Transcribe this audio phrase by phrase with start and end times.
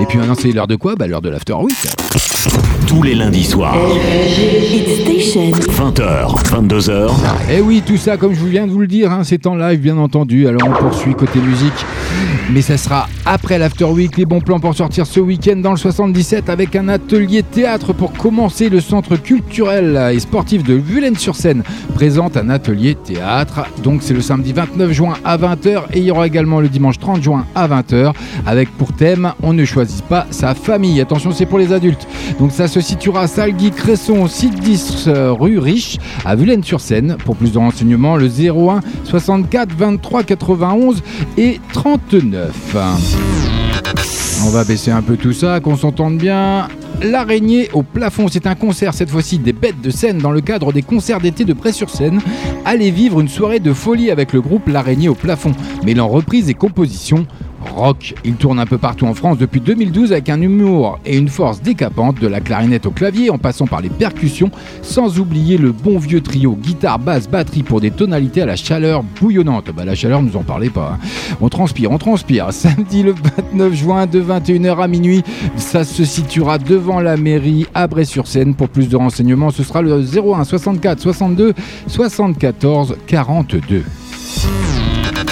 [0.00, 0.96] Et puis maintenant, c'est l'heure de quoi?
[0.96, 1.76] Bah, l'heure de l'After Week.
[2.86, 3.76] Tous les lundis soirs.
[5.68, 7.10] 20h, 22h.
[7.50, 9.80] Et oui, tout ça, comme je viens de vous le dire, hein, c'est en live,
[9.80, 10.46] bien entendu.
[10.48, 11.86] Alors, on poursuit côté musique.
[12.50, 14.16] Mais ça sera après l'After Week.
[14.16, 18.12] Les bons plans pour sortir ce week-end dans le 77 avec un atelier théâtre pour
[18.12, 18.68] commencer.
[18.68, 21.62] Le centre culturel et sportif de Vulaine-sur-Seine
[21.94, 23.66] présente un atelier théâtre.
[23.82, 26.98] Donc, c'est le samedi 29 juin à 20h et il y aura également le dimanche
[26.98, 28.12] 30 juin à 20h
[28.46, 31.00] avec pour thème On ne choisit pas sa famille.
[31.00, 32.06] Attention, c'est pour les adultes.
[32.38, 37.16] Donc, ça se situera à salle Guy Cresson, site 10 euh, rue Riche à Vulaine-sur-Seine.
[37.24, 41.02] Pour plus de renseignements, le 01 64 23 91
[41.38, 41.60] et
[42.08, 42.76] 39.
[44.46, 46.68] On va baisser un peu tout ça, qu'on s'entende bien.
[47.02, 50.72] L'araignée au plafond, c'est un concert cette fois-ci des bêtes de scène dans le cadre
[50.72, 52.20] des concerts d'été de Près-sur-Seine.
[52.64, 55.52] Allez vivre une soirée de folie avec le groupe L'araignée au plafond,
[55.84, 57.26] mêlant reprise et composition
[57.74, 58.14] rock.
[58.24, 61.60] Il tourne un peu partout en France depuis 2012 avec un humour et une force
[61.60, 64.50] décapante de la clarinette au clavier en passant par les percussions,
[64.82, 69.02] sans oublier le bon vieux trio guitare, basse, batterie pour des tonalités à la chaleur
[69.20, 69.70] bouillonnante.
[69.76, 70.98] Bah la chaleur, nous en parlez pas.
[71.00, 71.06] hein.
[71.40, 72.48] On transpire, on transpire.
[72.52, 73.14] Samedi le
[73.52, 75.22] 29 juin de 21h à minuit,
[75.56, 78.54] ça se situera devant la mairie à Bray-sur-Seine.
[78.54, 81.52] Pour plus de renseignements, ce sera le 01 64 62
[81.88, 83.82] 74 42.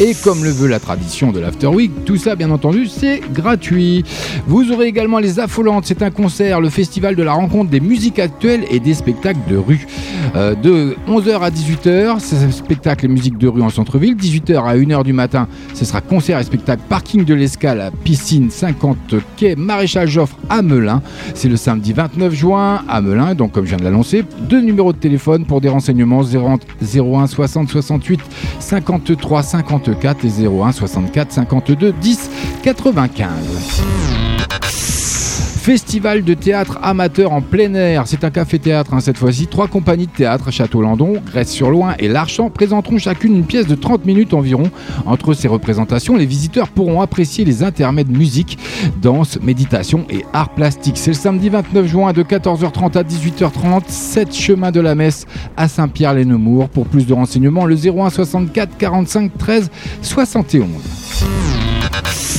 [0.00, 4.02] Et comme le veut la tradition de l'After Week, tout ça bien entendu c'est gratuit.
[4.48, 8.18] Vous aurez également les Affolantes, c'est un concert, le festival de la rencontre des musiques
[8.18, 9.86] actuelles et des spectacles de rue.
[10.34, 14.16] Euh, de 11h à 18h, c'est un spectacle et musique de rue en centre-ville.
[14.16, 18.50] 18h à 1h du matin, ce sera concert et spectacle parking de l'escale à piscine
[18.50, 21.02] 50 quai Maréchal Joffre à Melun.
[21.34, 24.92] C'est le samedi 29 juin à Melun, donc comme je viens de l'annoncer, deux numéros
[24.92, 28.20] de téléphone pour des renseignements 01 60 68
[28.58, 29.42] 53
[29.84, 32.30] 54 et 01 64 52 10
[32.62, 34.23] 95.
[35.64, 38.02] Festival de théâtre amateur en plein air.
[38.04, 39.46] C'est un café-théâtre hein, cette fois-ci.
[39.46, 44.34] Trois compagnies de théâtre, Château-Landon, Grèce-sur-Loing et L'Archamp, présenteront chacune une pièce de 30 minutes
[44.34, 44.64] environ.
[45.06, 48.58] Entre ces représentations, les visiteurs pourront apprécier les intermèdes musique,
[49.00, 50.98] danse, méditation et art plastique.
[50.98, 55.24] C'est le samedi 29 juin de 14h30 à 18h30, 7 chemin de la Messe
[55.56, 56.68] à Saint-Pierre-les-Nemours.
[56.68, 59.70] Pour plus de renseignements, le 01 64 45 13
[60.02, 61.63] 71.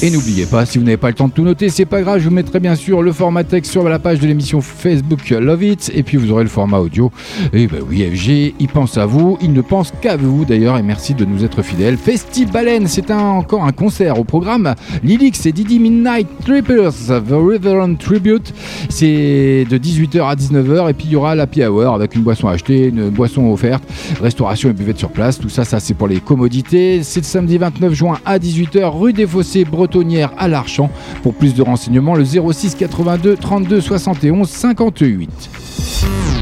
[0.00, 2.18] Et n'oubliez pas, si vous n'avez pas le temps de tout noter, c'est pas grave,
[2.18, 5.62] je vous mettrai bien sûr le format texte sur la page de l'émission Facebook Love
[5.62, 7.12] It, et puis vous aurez le format audio.
[7.52, 10.82] Et ben oui, FG, il pense à vous, il ne pense qu'à vous d'ailleurs, et
[10.82, 11.96] merci de nous être fidèles.
[11.96, 14.74] Festibalen, c'est un, encore un concert au programme.
[15.04, 18.52] Lilix et Didi Midnight Trippers, The Reverend Tribute,
[18.88, 22.48] c'est de 18h à 19h, et puis il y aura l'happy hour avec une boisson
[22.48, 23.84] achetée, une boisson offerte,
[24.20, 27.02] restauration et buvette sur place, tout ça, ça c'est pour les commodités.
[27.02, 30.90] C'est le samedi 29 juin à 18h, rue des Fossés, Bretonnière à l'Archamp.
[31.24, 36.41] Pour plus de renseignements, le 06 82 32 71 58.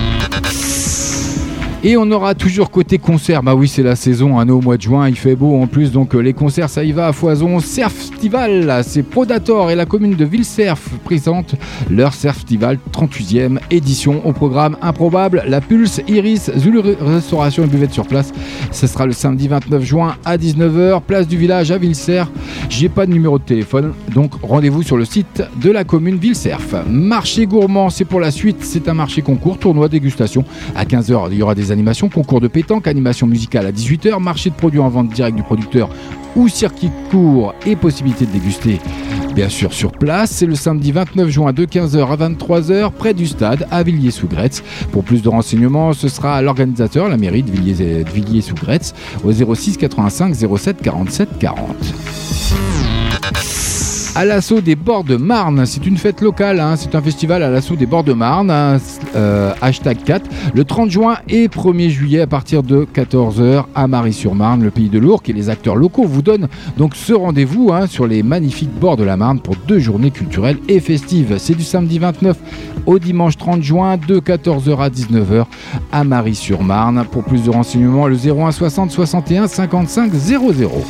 [1.83, 4.83] Et on aura toujours côté concert, bah oui c'est la saison, hein, au mois de
[4.83, 7.59] juin, il fait beau en plus, donc euh, les concerts ça y va à foison.
[7.59, 11.55] Surfstival, c'est Prodator et la commune de Villecerf présentent
[11.89, 18.07] leur Surfstival 38e édition au programme improbable, la Pulse, Iris, Zulu Restauration et Buvette sur
[18.07, 18.31] place.
[18.73, 22.31] Ce sera le samedi 29 juin à 19h, place du village à Villecerf.
[22.69, 26.75] J'ai pas de numéro de téléphone, donc rendez-vous sur le site de la commune Villecerf.
[26.87, 30.45] Marché gourmand, c'est pour la suite, c'est un marché concours, tournoi, dégustation.
[30.77, 34.51] À 15h, il y aura des animations, concours de pétanque, animation musicale à 18h, marché
[34.51, 35.91] de produits en vente direct du producteur
[36.37, 38.79] ou circuit court et possibilité de déguster
[39.35, 40.31] bien sûr sur place.
[40.31, 44.63] C'est le samedi 29 juin de 15h à 23h près du stade à Villiers-sous-Gretz.
[44.93, 48.95] Pour plus de renseignements, ce sera à l'organisateur, la mairie de Villiers-sous-Gretz
[49.25, 51.77] au 06 85 07 47 40.
[54.21, 57.49] À l'assaut des bords de Marne, c'est une fête locale, hein, c'est un festival à
[57.49, 58.77] l'assaut des bords de Marne, hein,
[59.17, 64.63] euh, hashtag 4, le 30 juin et 1er juillet à partir de 14h à Marie-sur-Marne,
[64.63, 68.07] le pays de l'Ourcq et les acteurs locaux vous donnent donc ce rendez-vous hein, sur
[68.07, 71.39] les magnifiques bords de la Marne pour deux journées culturelles et festives.
[71.39, 72.37] C'est du samedi 29
[72.85, 75.47] au dimanche 30 juin de 14h à 19h
[75.93, 77.07] à Marie-sur-Marne.
[77.11, 80.85] Pour plus de renseignements, le 01 60 61 55 00.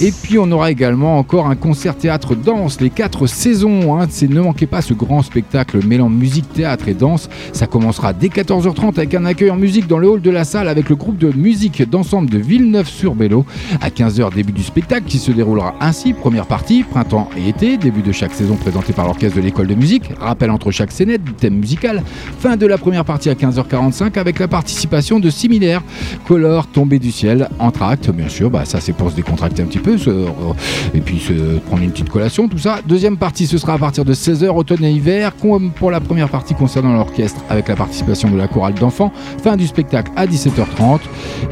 [0.00, 3.98] Et puis on aura également encore un concert théâtre danse, les quatre saisons.
[3.98, 4.06] Hein.
[4.28, 7.28] Ne manquez pas ce grand spectacle mêlant musique, théâtre et danse.
[7.52, 10.68] Ça commencera dès 14h30 avec un accueil en musique dans le hall de la salle
[10.68, 13.44] avec le groupe de musique d'ensemble de Villeneuve-sur-Bélo.
[13.80, 16.12] À 15h, début du spectacle qui se déroulera ainsi.
[16.12, 19.74] Première partie, printemps et été, début de chaque saison présenté par l'orchestre de l'école de
[19.74, 20.12] musique.
[20.20, 22.04] Rappel entre chaque scénette thème musical.
[22.38, 25.82] Fin de la première partie à 15h45 avec la participation de similaires.
[26.28, 29.78] Color, tombé du ciel, entracte, bien sûr, bah ça c'est pour se décontracter un petit
[29.78, 29.87] peu.
[29.96, 30.12] Peu,
[30.94, 32.80] et puis se prendre une petite collation, tout ça.
[32.86, 36.28] Deuxième partie, ce sera à partir de 16h, automne et hiver, comme pour la première
[36.28, 39.12] partie concernant l'orchestre, avec la participation de la chorale d'enfants.
[39.42, 41.00] Fin du spectacle à 17h30.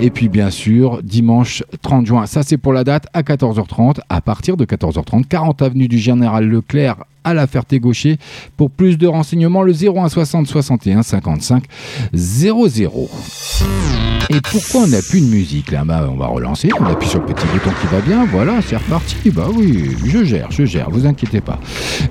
[0.01, 4.21] Et puis bien sûr, dimanche 30 juin, ça c'est pour la date, à 14h30, à
[4.21, 8.19] partir de 14h30, 40 avenue du Général Leclerc à la Ferté-Gaucher.
[8.57, 11.65] Pour plus de renseignements, le 01 60 61 55
[12.13, 13.09] 00.
[14.29, 15.85] Et pourquoi on n'a plus de musique là?
[15.85, 18.77] Bah, On va relancer, on appuie sur le petit bouton qui va bien, voilà, c'est
[18.77, 19.31] reparti.
[19.31, 21.61] Bah oui, je gère, je gère, vous inquiétez pas.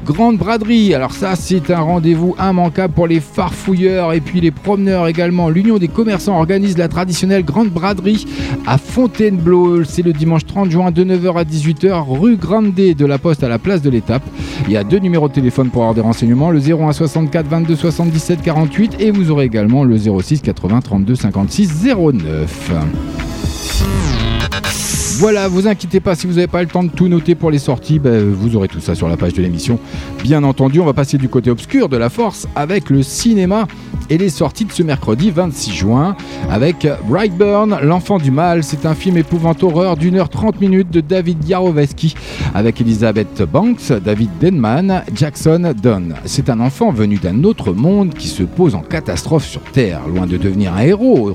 [0.05, 5.07] Grande braderie, alors ça c'est un rendez-vous immanquable pour les farfouilleurs et puis les promeneurs
[5.07, 5.49] également.
[5.49, 8.25] L'Union des commerçants organise la traditionnelle Grande braderie
[8.65, 9.83] à Fontainebleau.
[9.83, 13.49] C'est le dimanche 30 juin de 9h à 18h, rue Grande de la Poste à
[13.49, 14.23] la place de l'Étape.
[14.67, 17.75] Il y a deux numéros de téléphone pour avoir des renseignements, le 01 64 22
[17.75, 23.14] 77 48 et vous aurez également le 06 80 32 56 0 numéro 9.
[25.17, 27.57] Voilà, vous inquiétez pas si vous n'avez pas le temps de tout noter pour les
[27.57, 29.79] sorties, ben, vous aurez tout ça sur la page de l'émission.
[30.21, 33.65] Bien entendu, on va passer du côté obscur de la force avec le cinéma
[34.09, 36.17] et les sorties de ce mercredi 26 juin
[36.49, 38.63] avec Brightburn, L'enfant du mal.
[38.63, 42.13] C'est un film épouvante horreur d'une heure 30 minutes de David Yaroveski
[42.53, 46.15] avec Elizabeth Banks, David Denman, Jackson Dunn.
[46.25, 50.01] C'est un enfant venu d'un autre monde qui se pose en catastrophe sur Terre.
[50.13, 51.33] Loin de devenir un héros,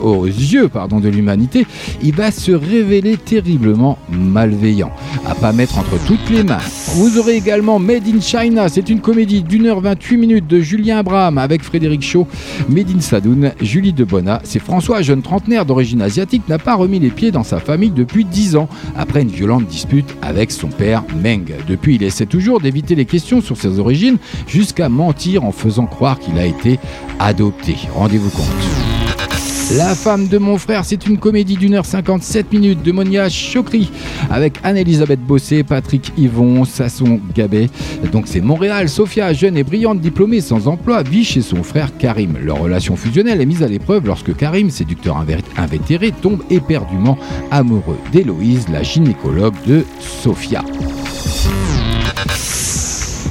[0.00, 1.66] aux yeux pardon, de l'humanité,
[2.02, 4.92] il va se révéler terriblement malveillant.
[5.26, 6.58] À pas mettre entre toutes les mains.
[6.94, 8.68] Vous aurez également Made in China.
[8.68, 12.26] C'est une comédie d'une heure 28 minutes de Julien Abraham avec Frédéric Eric Shaw,
[12.68, 14.40] Médine Sadoun, Julie Debona.
[14.44, 18.24] C'est François, jeune trentenaire d'origine asiatique, n'a pas remis les pieds dans sa famille depuis
[18.24, 21.52] 10 ans, après une violente dispute avec son père Meng.
[21.68, 24.16] Depuis, il essaie toujours d'éviter les questions sur ses origines,
[24.46, 26.78] jusqu'à mentir en faisant croire qu'il a été
[27.18, 27.76] adopté.
[27.94, 29.51] Rendez-vous compte.
[29.70, 33.90] La femme de mon frère, c'est une comédie d'une heure 57 minutes de Monia Chokri
[34.30, 37.70] avec Anne-Elisabeth Bossé, Patrick Yvon, Sasson Gabet.
[38.12, 38.88] Donc c'est Montréal.
[38.88, 42.36] Sophia, jeune et brillante diplômée sans emploi, vit chez son frère Karim.
[42.42, 45.24] Leur relation fusionnelle est mise à l'épreuve lorsque Karim, séducteur
[45.56, 47.16] invétéré, tombe éperdument
[47.50, 50.64] amoureux d'Héloïse, la gynécologue de Sophia.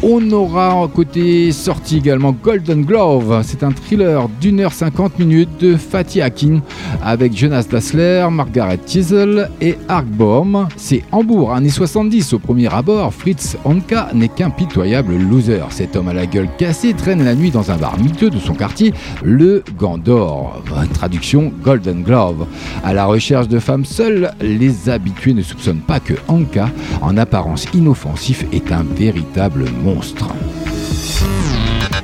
[0.03, 3.42] On aura côté sortie également Golden Glove.
[3.44, 6.62] C'est un thriller d'une heure 50 minutes de Fatih Akin
[7.03, 10.68] avec Jonas Dassler, Margaret Chisel et Arkbaum.
[10.75, 13.13] C'est Hambourg, années 70 au premier abord.
[13.13, 15.62] Fritz Honka n'est qu'un pitoyable loser.
[15.69, 18.56] Cet homme à la gueule cassée traîne la nuit dans un bar miteux de son
[18.56, 20.63] quartier, le Gandor.
[20.95, 22.47] Traduction Golden Glove.
[22.83, 26.69] À la recherche de femmes seules, les habitués ne soupçonnent pas que Anka,
[27.01, 29.91] en apparence inoffensif, est un véritable monstre.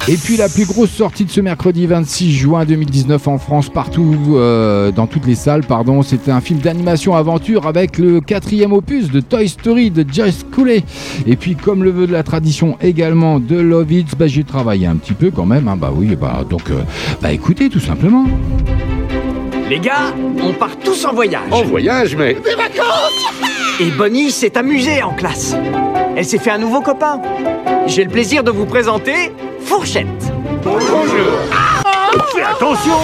[0.10, 4.36] Et puis la plus grosse sortie de ce mercredi 26 juin 2019 en France, partout,
[4.36, 9.12] euh, dans toutes les salles, pardon, c'était un film d'animation aventure avec le quatrième opus
[9.12, 10.84] de Toy Story de Joyce Cooley.
[11.25, 14.88] Et puis comme le veut de la tradition également de Love It, bah, j'ai travaillé
[14.88, 15.75] un petit peu quand même, hein.
[15.75, 16.84] bah oui, bah donc, euh,
[17.22, 18.24] bah écoutez tout simplement.
[19.69, 21.51] Les gars, on part tous en voyage.
[21.51, 22.36] En voyage, mais...
[22.36, 25.54] Des vacances Et Bonnie s'est amusée en classe.
[26.17, 27.21] Elle s'est fait un nouveau copain.
[27.85, 29.31] J'ai le plaisir de vous présenter
[29.61, 30.07] Fourchette.
[30.63, 30.89] Bonjour.
[32.33, 32.97] Fais attention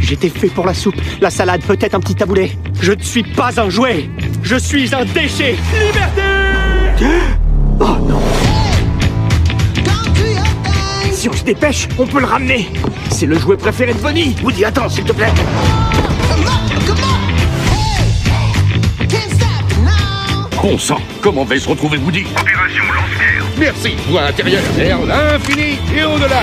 [0.00, 2.52] J'étais fait pour la soupe, la salade, peut-être un petit taboulet.
[2.80, 4.08] Je ne suis pas un jouet.
[4.42, 5.56] Je suis un déchet.
[5.86, 6.22] Liberté
[7.78, 8.22] Oh non
[11.12, 12.70] Si on se dépêche, on peut le ramener.
[13.10, 14.34] C'est le jouet préféré de Bonnie.
[14.42, 15.32] Woody, attends, s'il te plaît.
[20.64, 23.44] Bon sang, comment vais-je retrouver Woody Opération lance-pierre.
[23.58, 23.90] Merci.
[24.08, 26.40] Pour un intérieur vers l'infini et au-delà.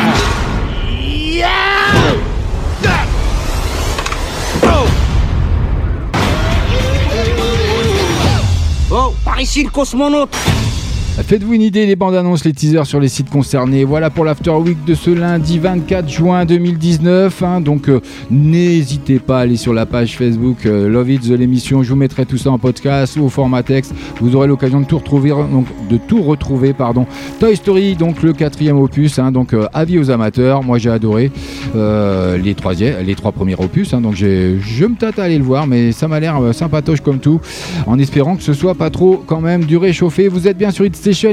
[8.91, 10.37] Oh, par ici le cosmonaute
[11.17, 13.83] Faites-vous une idée, les bandes annonces, les teasers sur les sites concernés.
[13.83, 17.43] Voilà pour l'After Week de ce lundi 24 juin 2019.
[17.43, 17.61] Hein.
[17.61, 17.99] donc euh,
[18.31, 21.83] n'hésitez pas à aller sur la page Facebook euh, Love It de l'émission.
[21.83, 23.93] Je vous mettrai tout ça en podcast ou au format texte.
[24.21, 27.05] Vous aurez l'occasion de tout retrouver, donc de tout retrouver, pardon.
[27.39, 29.19] Toy Story, donc le quatrième opus.
[29.19, 29.33] Hein.
[29.33, 30.63] donc euh, avis aux amateurs.
[30.63, 31.29] Moi j'ai adoré
[31.75, 33.93] les trois, premiers opus.
[33.93, 34.01] Hein.
[34.01, 37.41] donc je me tâte à aller le voir, mais ça m'a l'air sympatoche comme tout.
[37.85, 40.29] En espérant que ce soit pas trop quand même du réchauffé.
[40.29, 41.29] Vous êtes bien sur It еще